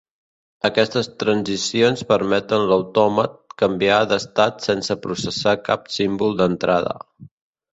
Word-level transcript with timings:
Aquestes 0.69 1.09
transicions 1.23 2.01
permeten 2.13 2.65
l'autòmat 2.71 3.37
canviar 3.63 4.01
d'estat 4.13 4.67
sense 4.71 4.99
processar 5.05 5.57
cap 5.69 5.89
símbol 5.99 6.39
d'entrada. 6.41 6.99